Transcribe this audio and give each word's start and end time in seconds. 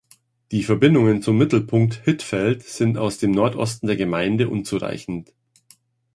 Die 0.51 0.63
Verbindungen 0.63 1.21
zum 1.21 1.37
Mittelpunkt 1.37 2.01
Hittfeld 2.05 2.63
sind 2.63 2.97
aus 2.97 3.19
dem 3.19 3.29
Nordosten 3.29 3.85
der 3.85 3.97
Gemeinde 3.97 4.49
unzureichend. 4.49 5.31